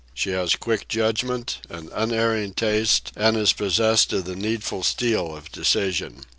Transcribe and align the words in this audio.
She 0.15 0.31
has 0.31 0.55
quick 0.55 0.87
judgment, 0.87 1.59
an 1.69 1.91
unerring 1.93 2.55
taste, 2.55 3.11
and 3.15 3.37
is 3.37 3.53
possessed 3.53 4.11
of 4.13 4.25
the 4.25 4.35
needful 4.35 4.81
steel 4.81 5.35
of 5.35 5.51
decision. 5.51 6.23